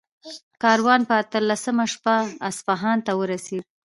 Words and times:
کاروان 0.63 1.01
په 1.09 1.13
اتلسمه 1.23 1.85
شپه 1.93 2.15
اصفهان 2.49 2.97
ته 3.05 3.11
ورسېد. 3.19 3.63